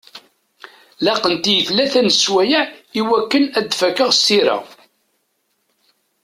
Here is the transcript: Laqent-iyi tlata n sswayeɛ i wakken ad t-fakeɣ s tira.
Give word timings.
Laqent-iyi 1.03 1.61
tlata 1.67 2.01
n 2.03 2.09
sswayeɛ 2.13 2.63
i 2.99 3.01
wakken 3.07 3.45
ad 3.57 3.65
t-fakeɣ 3.67 4.09
s 4.13 4.19
tira. 4.25 4.57